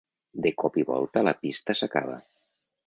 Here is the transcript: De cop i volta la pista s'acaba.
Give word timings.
De 0.45 0.51
cop 0.61 0.79
i 0.83 0.85
volta 0.93 1.25
la 1.29 1.35
pista 1.43 1.79
s'acaba. 1.83 2.21